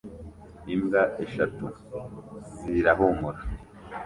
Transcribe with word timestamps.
Imbwa 0.73 1.01
eshatu 1.23 1.65
zirahumura 2.59 3.39